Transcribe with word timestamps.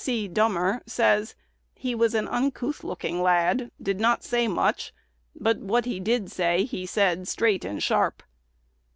C. 0.03 0.27
Dummer, 0.27 0.81
says, 0.87 1.35
"He 1.75 1.93
was 1.93 2.15
an 2.15 2.27
uncouth 2.27 2.83
looking 2.83 3.21
lad, 3.21 3.69
did 3.79 3.99
not 3.99 4.23
say 4.23 4.47
much, 4.47 4.95
but 5.35 5.59
what 5.59 5.85
he 5.85 5.99
did 5.99 6.31
say 6.31 6.63
he 6.63 6.87
said 6.87 7.27
straight 7.27 7.63
and 7.63 7.83
sharp." 7.83 8.23